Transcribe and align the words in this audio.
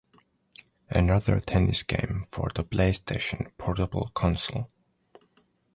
Another 0.89 1.39
Tennis 1.39 1.83
game 1.83 2.25
for 2.27 2.49
the 2.55 2.63
PlayStation 2.63 3.55
portable 3.59 4.09
console. 4.15 4.71